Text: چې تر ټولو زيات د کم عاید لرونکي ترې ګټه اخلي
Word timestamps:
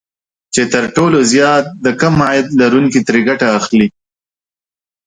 چې 0.53 0.61
تر 0.73 0.83
ټولو 0.95 1.17
زيات 1.33 1.65
د 1.85 1.87
کم 2.01 2.15
عاید 2.27 2.47
لرونکي 2.61 3.01
ترې 3.07 3.21
ګټه 3.29 3.47
اخلي 3.57 3.87